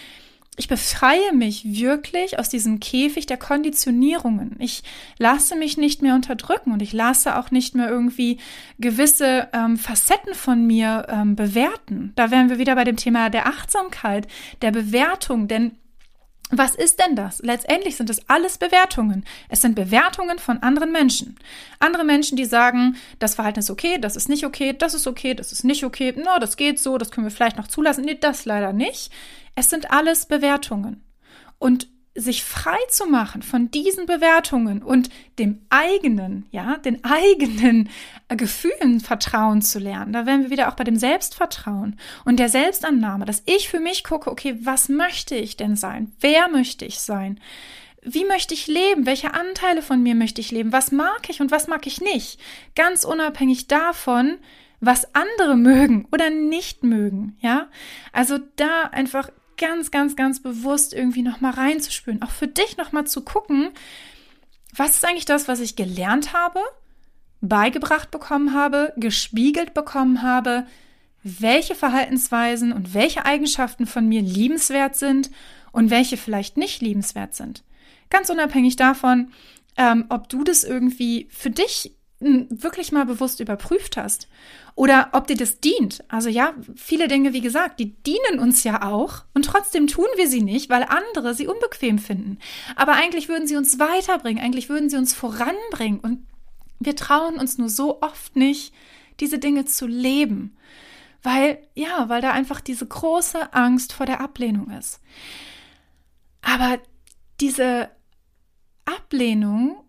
[0.55, 4.55] ich befreie mich wirklich aus diesem Käfig der Konditionierungen.
[4.59, 4.83] Ich
[5.17, 8.37] lasse mich nicht mehr unterdrücken und ich lasse auch nicht mehr irgendwie
[8.77, 12.13] gewisse ähm, Facetten von mir ähm, bewerten.
[12.15, 14.27] Da wären wir wieder bei dem Thema der Achtsamkeit,
[14.61, 15.71] der Bewertung, denn
[16.57, 17.39] was ist denn das?
[17.39, 19.25] Letztendlich sind es alles Bewertungen.
[19.49, 21.37] Es sind Bewertungen von anderen Menschen.
[21.79, 25.33] Andere Menschen, die sagen, das Verhalten ist okay, das ist nicht okay, das ist okay,
[25.33, 28.05] das ist nicht okay, no, das geht so, das können wir vielleicht noch zulassen.
[28.05, 29.11] Nee, das leider nicht.
[29.55, 31.03] Es sind alles Bewertungen.
[31.59, 37.89] Und sich frei zu machen von diesen Bewertungen und dem eigenen, ja, den eigenen
[38.27, 40.13] äh, Gefühlen vertrauen zu lernen.
[40.13, 44.03] Da wären wir wieder auch bei dem Selbstvertrauen und der Selbstannahme, dass ich für mich
[44.03, 46.11] gucke, okay, was möchte ich denn sein?
[46.19, 47.39] Wer möchte ich sein?
[48.03, 49.05] Wie möchte ich leben?
[49.05, 50.71] Welche Anteile von mir möchte ich leben?
[50.71, 52.39] Was mag ich und was mag ich nicht?
[52.75, 54.37] Ganz unabhängig davon,
[54.81, 57.69] was andere mögen oder nicht mögen, ja?
[58.11, 59.29] Also da einfach
[59.63, 62.21] ganz, ganz, ganz bewusst irgendwie nochmal reinzuspüren.
[62.21, 63.69] Auch für dich nochmal zu gucken,
[64.75, 66.59] was ist eigentlich das, was ich gelernt habe,
[67.39, 70.65] beigebracht bekommen habe, gespiegelt bekommen habe,
[71.23, 75.31] welche Verhaltensweisen und welche Eigenschaften von mir liebenswert sind
[75.71, 77.63] und welche vielleicht nicht liebenswert sind.
[78.09, 79.31] Ganz unabhängig davon,
[79.77, 81.95] ähm, ob du das irgendwie für dich
[82.49, 84.27] wirklich mal bewusst überprüft hast
[84.75, 86.03] oder ob dir das dient.
[86.07, 90.27] Also ja, viele Dinge, wie gesagt, die dienen uns ja auch und trotzdem tun wir
[90.27, 92.39] sie nicht, weil andere sie unbequem finden.
[92.75, 96.25] Aber eigentlich würden sie uns weiterbringen, eigentlich würden sie uns voranbringen und
[96.79, 98.73] wir trauen uns nur so oft nicht,
[99.19, 100.57] diese Dinge zu leben.
[101.21, 104.99] Weil, ja, weil da einfach diese große Angst vor der Ablehnung ist.
[106.41, 106.79] Aber
[107.39, 107.89] diese
[108.83, 109.83] Ablehnung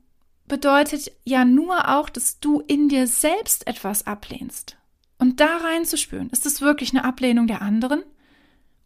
[0.46, 4.76] bedeutet ja nur auch, dass du in dir selbst etwas ablehnst.
[5.18, 8.02] Und da reinzuspüren, ist es wirklich eine Ablehnung der anderen?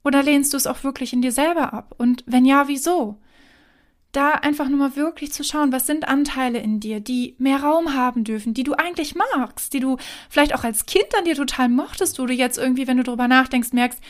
[0.04, 1.94] Oder lehnst du es auch wirklich in dir selber ab?
[1.98, 3.20] Und wenn ja, wieso?
[4.12, 7.94] Da einfach nur mal wirklich zu schauen, was sind Anteile in dir, die mehr Raum
[7.94, 9.98] haben dürfen, die du eigentlich magst, die du
[10.30, 13.28] vielleicht auch als Kind an dir total mochtest, wo du jetzt irgendwie, wenn du drüber
[13.28, 14.00] nachdenkst, merkst,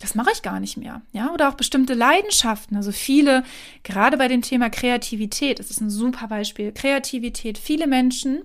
[0.00, 1.02] das mache ich gar nicht mehr.
[1.12, 2.76] Ja, oder auch bestimmte Leidenschaften.
[2.76, 3.44] Also viele,
[3.84, 6.72] gerade bei dem Thema Kreativität, das ist ein super Beispiel.
[6.72, 7.58] Kreativität.
[7.58, 8.42] Viele Menschen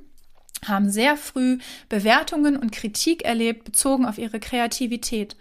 [0.65, 1.57] haben sehr früh
[1.89, 5.37] Bewertungen und Kritik erlebt, bezogen auf ihre Kreativität.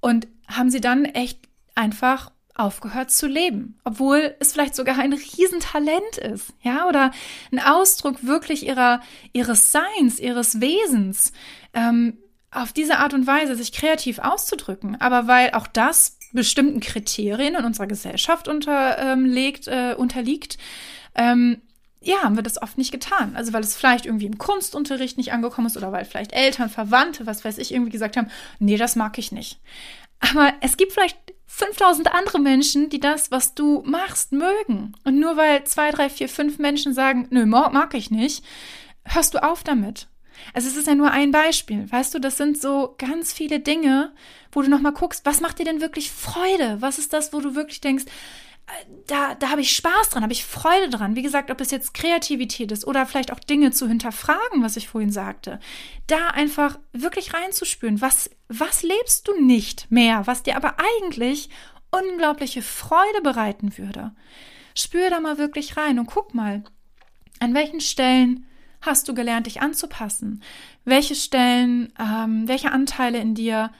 [0.00, 1.38] Und haben sie dann echt
[1.76, 7.12] einfach aufgehört zu leben, obwohl es vielleicht sogar ein Riesentalent ist, ja, oder
[7.50, 9.00] ein Ausdruck wirklich ihrer,
[9.32, 11.32] ihres Seins, ihres Wesens.
[11.72, 12.18] Ähm,
[12.52, 15.00] auf diese Art und Weise sich kreativ auszudrücken.
[15.00, 20.58] Aber weil auch das bestimmten Kriterien in unserer Gesellschaft unterlegt, ähm, äh, unterliegt,
[21.14, 21.60] ähm,
[22.00, 23.36] ja, haben wir das oft nicht getan.
[23.36, 27.26] Also weil es vielleicht irgendwie im Kunstunterricht nicht angekommen ist oder weil vielleicht Eltern, Verwandte,
[27.26, 29.60] was weiß ich, irgendwie gesagt haben, nee, das mag ich nicht.
[30.20, 34.94] Aber es gibt vielleicht 5000 andere Menschen, die das, was du machst, mögen.
[35.04, 38.44] Und nur weil zwei, drei, vier, fünf Menschen sagen, nö, mag ich nicht,
[39.04, 40.08] hörst du auf damit.
[40.54, 41.90] Also es ist ja nur ein Beispiel.
[41.90, 44.12] Weißt du, das sind so ganz viele Dinge,
[44.50, 46.76] wo du nochmal guckst, was macht dir denn wirklich Freude?
[46.80, 48.04] Was ist das, wo du wirklich denkst,
[48.66, 51.16] äh, da, da habe ich Spaß dran, habe ich Freude dran.
[51.16, 54.88] Wie gesagt, ob es jetzt Kreativität ist oder vielleicht auch Dinge zu hinterfragen, was ich
[54.88, 55.58] vorhin sagte.
[56.06, 61.48] Da einfach wirklich reinzuspüren, was, was lebst du nicht mehr, was dir aber eigentlich
[61.90, 64.12] unglaubliche Freude bereiten würde.
[64.74, 66.64] Spür da mal wirklich rein und guck mal,
[67.40, 68.46] an welchen Stellen
[68.82, 70.42] hast du gelernt, dich anzupassen?
[70.84, 73.70] Welche Stellen, ähm, welche Anteile in dir,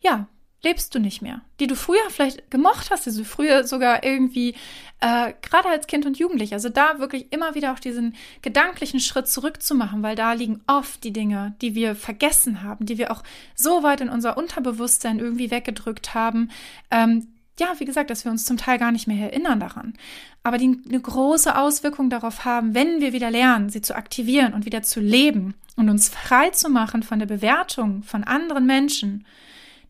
[0.00, 0.28] ja,
[0.62, 4.54] lebst du nicht mehr, die du früher vielleicht gemocht hast, die früher sogar irgendwie,
[5.00, 9.28] äh, gerade als Kind und Jugendlich, also da wirklich immer wieder auch diesen gedanklichen Schritt
[9.28, 13.22] zurückzumachen, weil da liegen oft die Dinge, die wir vergessen haben, die wir auch
[13.54, 16.50] so weit in unser Unterbewusstsein irgendwie weggedrückt haben,
[16.90, 19.94] ähm, ja, wie gesagt, dass wir uns zum Teil gar nicht mehr erinnern daran,
[20.42, 24.66] aber die eine große Auswirkung darauf haben, wenn wir wieder lernen, sie zu aktivieren und
[24.66, 29.26] wieder zu leben und uns frei zu machen von der Bewertung von anderen Menschen,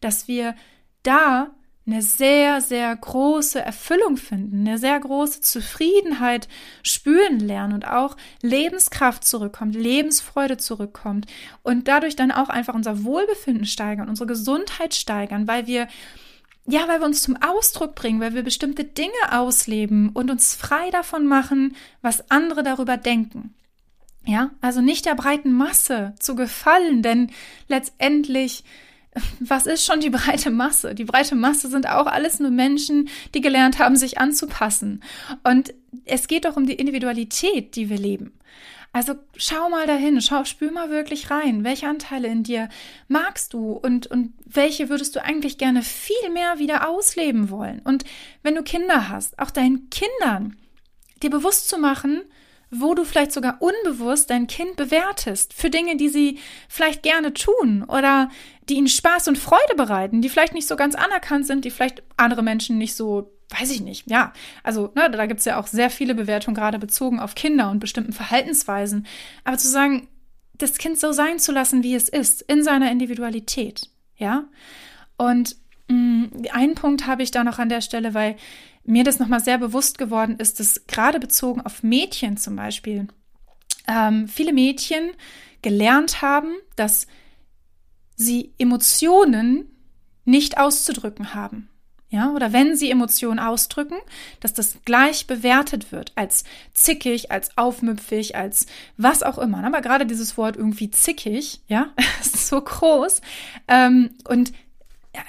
[0.01, 0.55] dass wir
[1.03, 1.51] da
[1.87, 6.49] eine sehr, sehr große Erfüllung finden, eine sehr große Zufriedenheit
[6.83, 11.27] spüren lernen und auch Lebenskraft zurückkommt, Lebensfreude zurückkommt
[11.63, 15.87] und dadurch dann auch einfach unser Wohlbefinden steigern, unsere Gesundheit steigern, weil wir
[16.67, 20.91] ja, weil wir uns zum Ausdruck bringen, weil wir bestimmte Dinge ausleben und uns frei
[20.91, 23.55] davon machen, was andere darüber denken.
[24.25, 27.31] Ja, also nicht der breiten Masse zu gefallen, denn
[27.69, 28.65] letztendlich
[29.41, 30.95] was ist schon die breite Masse?
[30.95, 35.03] Die breite Masse sind auch alles nur Menschen, die gelernt haben, sich anzupassen.
[35.45, 35.75] Und
[36.05, 38.39] es geht doch um die Individualität, die wir leben.
[38.93, 41.65] Also schau mal dahin, schau, spür mal wirklich rein.
[41.65, 42.69] Welche Anteile in dir
[43.09, 47.81] magst du und, und welche würdest du eigentlich gerne viel mehr wieder ausleben wollen?
[47.81, 48.05] Und
[48.43, 50.57] wenn du Kinder hast, auch deinen Kindern
[51.23, 52.23] dir bewusst zu machen,
[52.71, 57.85] wo du vielleicht sogar unbewusst dein Kind bewertest für Dinge, die sie vielleicht gerne tun
[57.85, 58.29] oder
[58.69, 62.03] die ihnen Spaß und Freude bereiten, die vielleicht nicht so ganz anerkannt sind, die vielleicht
[62.17, 64.33] andere Menschen nicht so, weiß ich nicht, ja.
[64.63, 68.13] Also, ne, da gibt's ja auch sehr viele Bewertungen, gerade bezogen auf Kinder und bestimmten
[68.13, 69.07] Verhaltensweisen.
[69.45, 70.09] Aber zu sagen,
[70.55, 74.45] das Kind so sein zu lassen, wie es ist, in seiner Individualität, ja.
[75.17, 75.57] Und
[75.89, 78.37] mh, mm, einen Punkt habe ich da noch an der Stelle, weil
[78.85, 83.09] mir das nochmal sehr bewusst geworden ist, dass gerade bezogen auf Mädchen zum Beispiel,
[83.89, 85.11] ähm, viele Mädchen
[85.63, 87.07] gelernt haben, dass
[88.17, 89.71] sie Emotionen
[90.25, 91.69] nicht auszudrücken haben.
[92.09, 93.97] Ja, oder wenn sie Emotionen ausdrücken,
[94.39, 98.67] dass das gleich bewertet wird als zickig, als aufmüpfig, als
[98.97, 99.65] was auch immer.
[99.65, 101.89] Aber gerade dieses Wort irgendwie zickig, ja,
[102.21, 103.21] ist so groß.
[103.67, 104.53] Ähm, und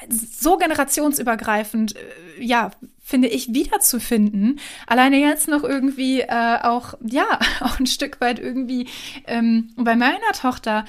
[0.10, 4.60] so generationsübergreifend, äh, ja, finde ich, wiederzufinden.
[4.86, 8.88] Alleine jetzt noch irgendwie äh, auch, ja, auch ein Stück weit irgendwie
[9.26, 10.86] ähm, bei meiner Tochter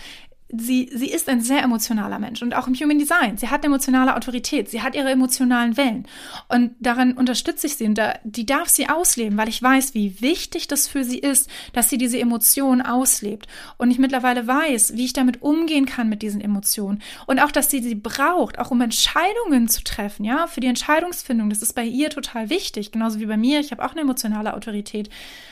[0.50, 3.36] sie, sie ist ein sehr emotionaler Mensch und auch im Human Design.
[3.36, 6.06] Sie hat emotionale Autorität, sie hat ihre emotionalen Wellen
[6.48, 10.20] und daran unterstütze ich sie und da, die darf sie ausleben, weil ich weiß, wie
[10.20, 15.04] wichtig das für sie ist, dass sie diese Emotionen auslebt und ich mittlerweile weiß, wie
[15.04, 18.80] ich damit umgehen kann mit diesen Emotionen und auch, dass sie sie braucht, auch um
[18.80, 21.50] Entscheidungen zu treffen, ja, für die Entscheidungsfindung.
[21.50, 23.60] Das ist bei ihr total wichtig, genauso wie bei mir.
[23.60, 25.10] Ich habe auch eine emotionale Autorität,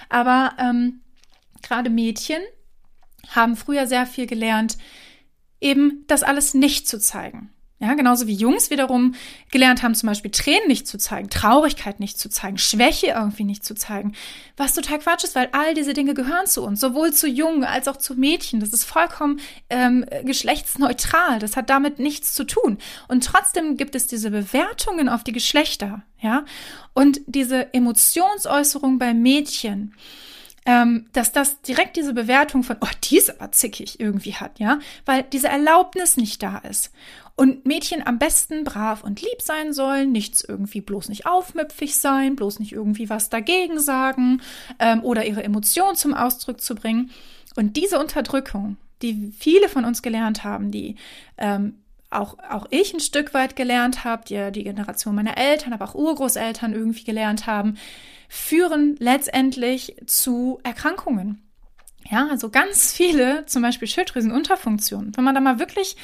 [0.09, 1.01] aber ähm,
[1.63, 2.41] gerade Mädchen
[3.35, 4.77] haben früher sehr viel gelernt,
[5.61, 7.51] eben das alles nicht zu zeigen.
[7.79, 9.15] Ja, genauso wie Jungs wiederum
[9.51, 13.67] gelernt haben, zum Beispiel Tränen nicht zu zeigen, Traurigkeit nicht zu zeigen, Schwäche irgendwie nicht
[13.67, 14.15] zu zeigen.
[14.57, 17.87] Was total Quatsch ist, weil all diese Dinge gehören zu uns, sowohl zu Jungen als
[17.87, 18.61] auch zu Mädchen.
[18.61, 21.39] Das ist vollkommen ähm, geschlechtsneutral.
[21.39, 22.79] Das hat damit nichts zu tun.
[23.09, 26.47] Und trotzdem gibt es diese Bewertungen auf die Geschlechter, ja.
[26.95, 29.95] Und diese Emotionsäußerung bei Mädchen
[30.67, 34.81] ähm, dass das direkt diese Bewertung von, oh, die ist aber zickig irgendwie hat, ja,
[35.05, 36.93] weil diese Erlaubnis nicht da ist.
[37.37, 42.35] Und Mädchen am besten brav und lieb sein sollen, nichts irgendwie bloß nicht aufmüpfig sein,
[42.35, 44.43] bloß nicht irgendwie was dagegen sagen
[44.79, 47.11] ähm, oder ihre Emotionen zum Ausdruck zu bringen.
[47.55, 50.97] Und diese Unterdrückung, die viele von uns gelernt haben, die
[51.37, 51.75] ähm,
[52.11, 55.95] auch, auch ich ein Stück weit gelernt habe, die, die Generation meiner Eltern, aber auch
[55.95, 57.77] Urgroßeltern irgendwie gelernt haben,
[58.29, 61.43] führen letztendlich zu Erkrankungen.
[62.11, 65.17] Ja, also ganz viele, zum Beispiel Schilddrüsenunterfunktionen.
[65.17, 65.97] Wenn man da mal wirklich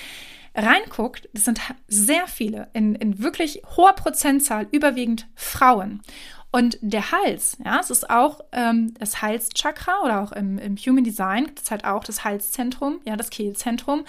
[0.54, 6.02] reinguckt, das sind sehr viele, in, in wirklich hoher Prozentzahl, überwiegend Frauen.
[6.50, 11.02] Und der Hals, ja, es ist auch ähm, das Halschakra oder auch im, im Human
[11.02, 14.04] Design gibt es halt auch das Halszentrum, ja, das Kehlzentrum.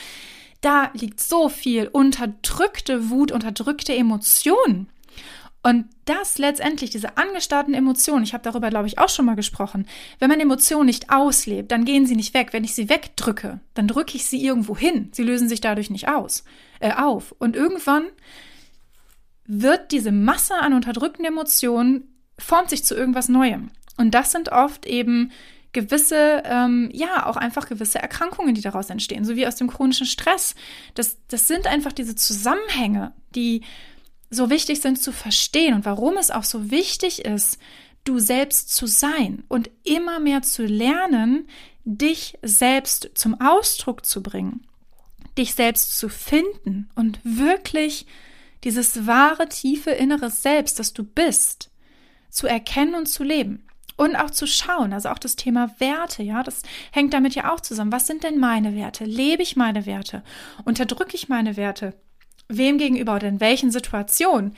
[0.59, 4.89] Da liegt so viel unterdrückte Wut, unterdrückte Emotionen.
[5.65, 9.87] Und das letztendlich, diese angestarrten Emotionen, ich habe darüber, glaube ich, auch schon mal gesprochen,
[10.19, 12.49] wenn man Emotionen nicht auslebt, dann gehen sie nicht weg.
[12.51, 15.09] Wenn ich sie wegdrücke, dann drücke ich sie irgendwo hin.
[15.13, 16.43] Sie lösen sich dadurch nicht aus,
[16.81, 17.33] äh, auf.
[17.39, 18.03] Und irgendwann
[19.45, 23.71] wird diese Masse an unterdrückten Emotionen, formt sich zu irgendwas Neuem.
[23.95, 25.31] Und das sind oft eben
[25.71, 30.05] gewisse, ähm, ja, auch einfach gewisse Erkrankungen, die daraus entstehen, so wie aus dem chronischen
[30.05, 30.55] Stress.
[30.93, 33.61] Das, das sind einfach diese Zusammenhänge, die
[34.33, 37.57] so wichtig sind zu verstehen und warum es auch so wichtig ist,
[38.03, 41.47] du selbst zu sein und immer mehr zu lernen,
[41.85, 44.65] dich selbst zum Ausdruck zu bringen,
[45.37, 48.05] dich selbst zu finden und wirklich
[48.63, 51.69] dieses wahre, tiefe innere Selbst, das du bist,
[52.29, 53.65] zu erkennen und zu leben.
[53.95, 57.59] Und auch zu schauen, also auch das Thema Werte, ja, das hängt damit ja auch
[57.59, 57.91] zusammen.
[57.91, 59.05] Was sind denn meine Werte?
[59.05, 60.23] Lebe ich meine Werte?
[60.65, 61.93] Unterdrücke ich meine Werte?
[62.57, 64.55] Wem gegenüber oder in welchen Situationen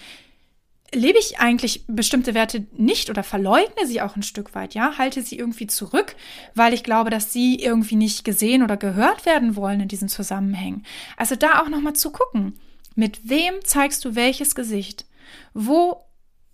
[0.93, 5.21] lebe ich eigentlich bestimmte Werte nicht oder verleugne sie auch ein Stück weit, ja, halte
[5.21, 6.15] sie irgendwie zurück,
[6.53, 10.85] weil ich glaube, dass sie irgendwie nicht gesehen oder gehört werden wollen in diesen Zusammenhängen.
[11.17, 12.57] Also da auch nochmal zu gucken,
[12.95, 15.05] mit wem zeigst du welches Gesicht?
[15.53, 16.05] Wo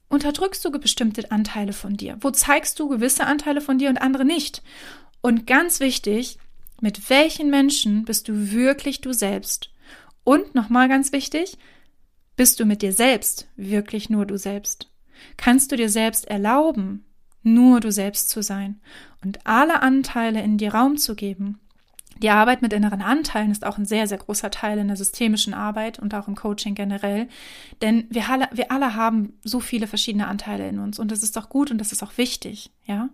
[0.10, 2.18] unterdrückst du bestimmte Anteile von dir?
[2.22, 4.64] Wo zeigst du gewisse Anteile von dir und andere nicht?
[5.22, 6.38] Und ganz wichtig,
[6.82, 9.71] mit welchen Menschen bist du wirklich du selbst?
[10.24, 11.58] Und nochmal ganz wichtig,
[12.36, 14.90] bist du mit dir selbst wirklich nur du selbst?
[15.38, 17.06] Kannst du dir selbst erlauben,
[17.44, 18.80] nur du selbst zu sein
[19.24, 21.60] und alle Anteile in dir Raum zu geben.
[22.18, 25.56] Die Arbeit mit inneren Anteilen ist auch ein sehr, sehr großer Teil in der systemischen
[25.56, 27.28] Arbeit und auch im Coaching generell.
[27.82, 31.38] Denn wir alle, wir alle haben so viele verschiedene Anteile in uns und das ist
[31.38, 33.10] auch gut und das ist auch wichtig, ja.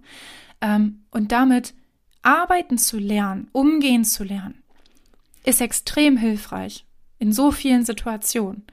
[0.59, 1.73] Ähm, und damit
[2.21, 4.61] arbeiten zu lernen, umgehen zu lernen,
[5.43, 6.86] ist extrem hilfreich
[7.19, 8.63] in so vielen Situationen.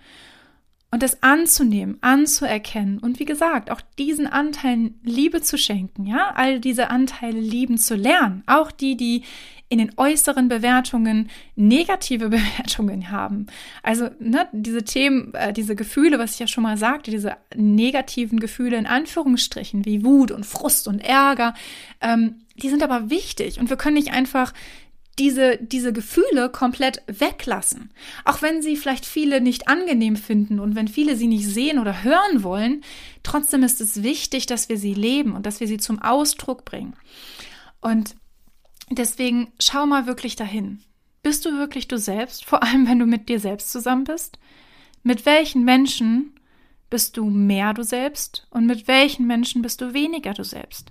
[0.90, 6.61] Und das anzunehmen, anzuerkennen und wie gesagt, auch diesen Anteilen Liebe zu schenken, ja, all
[6.61, 9.24] diese Anteile lieben zu lernen, auch die, die
[9.68, 13.46] in den äußeren Bewertungen negative Bewertungen haben.
[13.83, 18.38] Also ne, diese Themen, äh, diese Gefühle, was ich ja schon mal sagte, diese negativen
[18.38, 21.54] Gefühle in Anführungsstrichen wie Wut und Frust und Ärger,
[22.00, 24.52] ähm, die sind aber wichtig und wir können nicht einfach
[25.18, 27.92] diese, diese Gefühle komplett weglassen.
[28.24, 32.03] Auch wenn sie vielleicht viele nicht angenehm finden und wenn viele sie nicht sehen oder
[32.03, 32.83] hören wollen,
[33.22, 36.96] trotzdem ist es wichtig, dass wir sie leben und dass wir sie zum Ausdruck bringen.
[37.81, 38.16] Und
[38.90, 40.81] deswegen schau mal wirklich dahin.
[41.22, 44.38] Bist du wirklich du selbst, vor allem wenn du mit dir selbst zusammen bist?
[45.03, 46.35] Mit welchen Menschen
[46.90, 50.90] bist du mehr du selbst und mit welchen Menschen bist du weniger du selbst?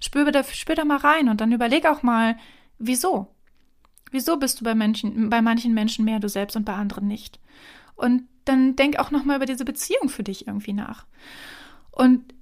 [0.00, 2.36] Spür da, spür da mal rein und dann überleg auch mal,
[2.78, 3.34] wieso?
[4.14, 7.40] Wieso bist du bei Menschen, bei manchen Menschen mehr du selbst und bei anderen nicht?
[7.96, 11.06] Und dann denk auch nochmal über diese Beziehung für dich irgendwie nach.
[11.90, 12.32] Und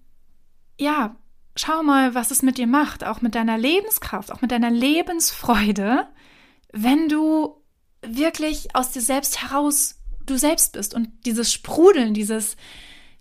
[0.78, 1.16] ja,
[1.56, 6.08] schau mal, was es mit dir macht, auch mit deiner Lebenskraft, auch mit deiner Lebensfreude,
[6.72, 7.56] wenn du
[8.02, 12.56] wirklich aus dir selbst heraus du selbst bist und dieses Sprudeln, dieses,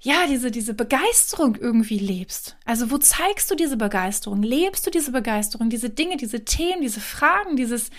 [0.01, 2.57] ja, diese, diese Begeisterung irgendwie lebst.
[2.65, 4.43] Also wo zeigst du diese Begeisterung?
[4.43, 7.91] Lebst du diese Begeisterung, diese Dinge, diese Themen, diese Fragen, dieses,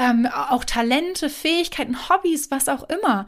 [0.00, 3.26] ähm, auch Talente, Fähigkeiten, Hobbys, was auch immer.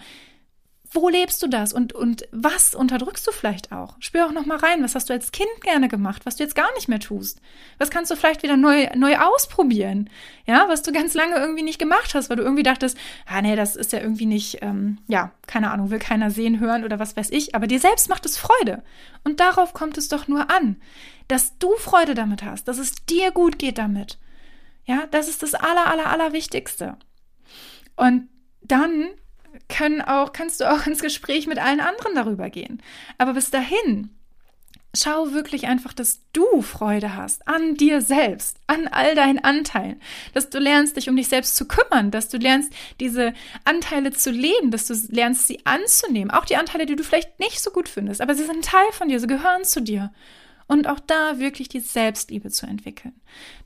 [0.94, 3.96] Wo lebst du das und, und was unterdrückst du vielleicht auch?
[3.98, 6.54] Spür auch noch mal rein, was hast du als Kind gerne gemacht, was du jetzt
[6.54, 7.40] gar nicht mehr tust?
[7.78, 10.11] Was kannst du vielleicht wieder neu, neu ausprobieren?
[10.46, 13.56] Ja, was du ganz lange irgendwie nicht gemacht hast, weil du irgendwie dachtest, ah nee,
[13.56, 17.16] das ist ja irgendwie nicht, ähm, ja, keine Ahnung, will keiner sehen, hören oder was
[17.16, 18.82] weiß ich, aber dir selbst macht es Freude.
[19.24, 20.76] Und darauf kommt es doch nur an,
[21.28, 24.18] dass du Freude damit hast, dass es dir gut geht damit.
[24.85, 26.97] Ja, das ist das aller, aller, aller Wichtigste.
[27.97, 28.29] Und
[28.62, 29.09] dann
[29.68, 32.83] können auch, kannst du auch ins Gespräch mit allen anderen darüber gehen.
[33.18, 34.11] Aber bis dahin,
[34.95, 40.01] schau wirklich einfach, dass du Freude hast an dir selbst, an all deinen Anteilen,
[40.35, 43.33] dass du lernst, dich um dich selbst zu kümmern, dass du lernst, diese
[43.64, 46.31] Anteile zu leben, dass du lernst, sie anzunehmen.
[46.31, 49.09] Auch die Anteile, die du vielleicht nicht so gut findest, aber sie sind Teil von
[49.09, 50.12] dir, sie gehören zu dir
[50.72, 53.12] und auch da wirklich die Selbstliebe zu entwickeln.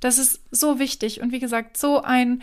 [0.01, 2.43] Das ist so wichtig und wie gesagt, so ein,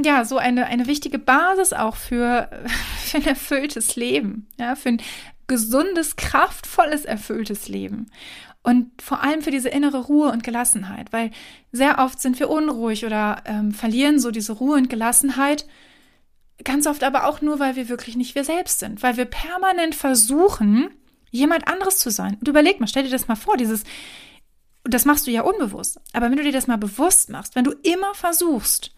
[0.00, 2.48] ja, so eine, eine wichtige Basis auch für,
[3.04, 5.02] für ein erfülltes Leben, ja, für ein
[5.48, 8.06] gesundes, kraftvolles, erfülltes Leben.
[8.62, 11.32] Und vor allem für diese innere Ruhe und Gelassenheit, weil
[11.72, 15.66] sehr oft sind wir unruhig oder ähm, verlieren so diese Ruhe und Gelassenheit.
[16.62, 19.96] Ganz oft aber auch nur, weil wir wirklich nicht wir selbst sind, weil wir permanent
[19.96, 20.90] versuchen,
[21.30, 22.36] jemand anderes zu sein.
[22.40, 23.84] Und überleg mal, stell dir das mal vor, dieses,
[24.84, 26.00] das machst du ja unbewusst.
[26.12, 28.92] Aber wenn du dir das mal bewusst machst, wenn du immer versuchst,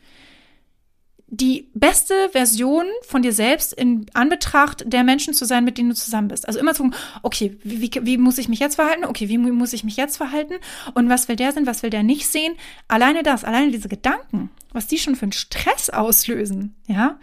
[1.35, 5.95] die beste Version von dir selbst in Anbetracht der Menschen zu sein, mit denen du
[5.95, 6.47] zusammen bist.
[6.47, 9.07] Also immer zu gucken, okay, wie, wie, wie muss ich mich jetzt verhalten?
[9.07, 10.57] Okay, wie muss ich mich jetzt verhalten?
[10.93, 11.67] Und was will der sehen?
[11.67, 12.53] Was will der nicht sehen?
[12.87, 17.19] Alleine das, alleine diese Gedanken, was die schon für einen Stress auslösen, ja,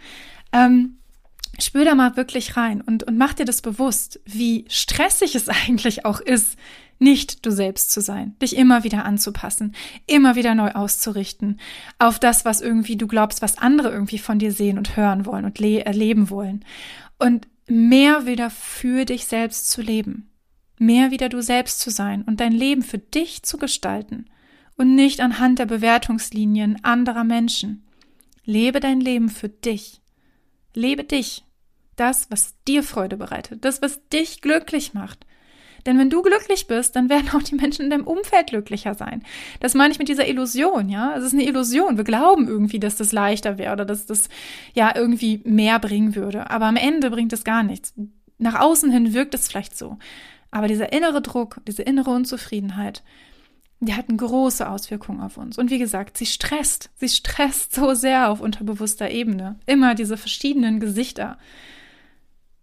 [0.52, 0.96] ähm,
[1.58, 6.04] spür da mal wirklich rein und, und mach dir das bewusst, wie stressig es eigentlich
[6.04, 6.56] auch ist,
[7.00, 9.74] nicht du selbst zu sein, dich immer wieder anzupassen,
[10.06, 11.58] immer wieder neu auszurichten
[11.98, 15.46] auf das, was irgendwie du glaubst, was andere irgendwie von dir sehen und hören wollen
[15.46, 16.64] und erleben wollen.
[17.18, 20.30] Und mehr wieder für dich selbst zu leben,
[20.78, 24.26] mehr wieder du selbst zu sein und dein Leben für dich zu gestalten
[24.76, 27.84] und nicht anhand der Bewertungslinien anderer Menschen.
[28.44, 30.00] Lebe dein Leben für dich.
[30.74, 31.44] Lebe dich
[31.96, 35.26] das, was dir Freude bereitet, das, was dich glücklich macht.
[35.86, 39.22] Denn wenn du glücklich bist, dann werden auch die Menschen in deinem Umfeld glücklicher sein.
[39.60, 41.14] Das meine ich mit dieser Illusion, ja.
[41.16, 41.96] Es ist eine Illusion.
[41.96, 44.28] Wir glauben irgendwie, dass das leichter wäre oder dass das
[44.74, 46.50] ja irgendwie mehr bringen würde.
[46.50, 47.94] Aber am Ende bringt es gar nichts.
[48.38, 49.98] Nach außen hin wirkt es vielleicht so.
[50.50, 53.02] Aber dieser innere Druck, diese innere Unzufriedenheit,
[53.80, 55.56] die hat eine große Auswirkung auf uns.
[55.56, 56.90] Und wie gesagt, sie stresst.
[56.96, 59.58] Sie stresst so sehr auf unterbewusster Ebene.
[59.64, 61.38] Immer diese verschiedenen Gesichter.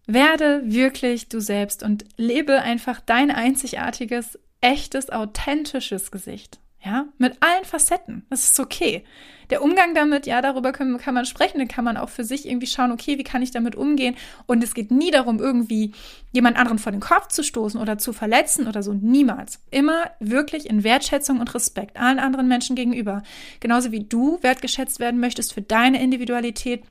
[0.06, 6.60] Werde wirklich du selbst und lebe einfach dein einzigartiges, echtes, authentisches Gesicht.
[6.84, 8.26] Ja, mit allen Facetten.
[8.30, 9.04] Das ist okay.
[9.50, 12.48] Der Umgang damit, ja, darüber können, kann man sprechen, dann kann man auch für sich
[12.48, 14.16] irgendwie schauen, okay, wie kann ich damit umgehen?
[14.46, 15.94] Und es geht nie darum, irgendwie
[16.32, 18.94] jemand anderen vor den Kopf zu stoßen oder zu verletzen oder so.
[18.94, 19.60] Niemals.
[19.72, 23.24] Immer wirklich in Wertschätzung und Respekt allen anderen Menschen gegenüber.
[23.60, 26.84] Genauso wie du wertgeschätzt werden möchtest für deine Individualität,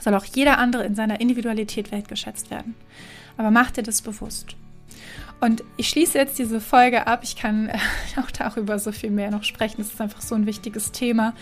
[0.00, 2.74] soll auch jeder andere in seiner Individualität wertgeschätzt werden.
[3.36, 4.56] Aber mach dir das bewusst.
[5.40, 7.20] Und ich schließe jetzt diese Folge ab.
[7.22, 7.78] Ich kann äh,
[8.20, 9.76] auch darüber so viel mehr noch sprechen.
[9.78, 11.34] Das ist einfach so ein wichtiges Thema.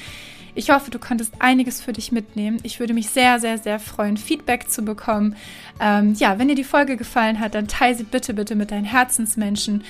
[0.59, 2.59] Ich hoffe, du konntest einiges für dich mitnehmen.
[2.65, 5.37] Ich würde mich sehr, sehr, sehr freuen, Feedback zu bekommen.
[5.79, 8.85] Ähm, ja, wenn dir die Folge gefallen hat, dann teile sie bitte, bitte mit deinen
[8.85, 9.85] Herzensmenschen.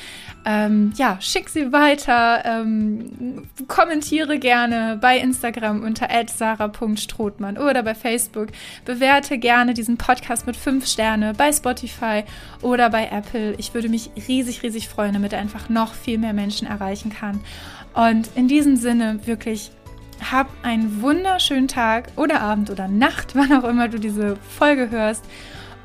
[0.44, 2.44] Ähm, ja, schick sie weiter.
[2.44, 8.48] Ähm, kommentiere gerne bei Instagram unter sarah.strothmann oder bei Facebook.
[8.84, 12.24] Bewerte gerne diesen Podcast mit fünf Sterne bei Spotify
[12.60, 13.54] oder bei Apple.
[13.56, 17.40] Ich würde mich riesig, riesig freuen, damit er einfach noch viel mehr Menschen erreichen kann.
[17.94, 19.72] Und in diesem Sinne wirklich
[20.30, 25.24] hab einen wunderschönen Tag oder Abend oder Nacht, wann auch immer du diese Folge hörst.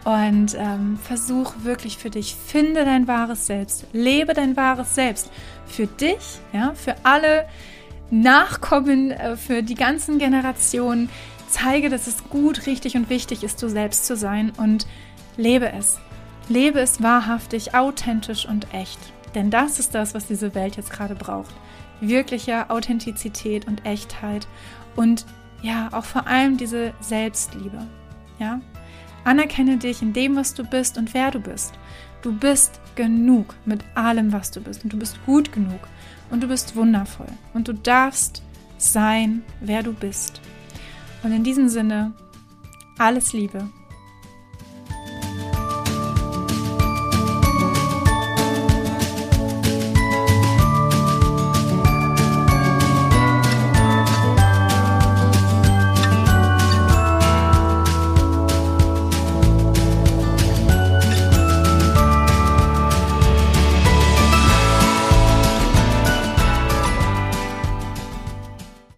[0.06, 5.32] Und ähm, versuch wirklich für dich, finde dein wahres Selbst, lebe dein wahres Selbst.
[5.66, 7.48] Für dich, ja, für alle
[8.12, 11.10] Nachkommen, äh, für die ganzen Generationen.
[11.48, 14.88] Zeige, dass es gut, richtig und wichtig ist, du selbst zu sein und
[15.38, 16.00] lebe es.
[16.50, 19.00] Lebe es wahrhaftig, authentisch und echt.
[19.36, 21.54] Denn das ist das, was diese Welt jetzt gerade braucht
[22.08, 24.48] wirklicher Authentizität und Echtheit
[24.96, 25.26] und
[25.62, 27.88] ja, auch vor allem diese Selbstliebe.
[28.40, 28.62] Ja?
[29.24, 31.74] Anerkenne dich in dem, was du bist und wer du bist.
[32.22, 35.88] Du bist genug mit allem, was du bist und du bist gut genug
[36.30, 38.44] und du bist wundervoll und du darfst
[38.78, 40.42] sein, wer du bist.
[41.24, 42.14] Und in diesem Sinne,
[42.98, 43.70] alles Liebe